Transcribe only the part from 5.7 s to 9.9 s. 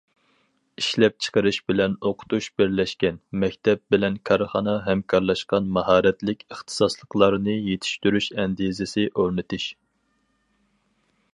ماھارەتلىك ئىختىساسلىقلارنى يېتىشتۈرۈش ئەندىزىسى ئورنىتىش.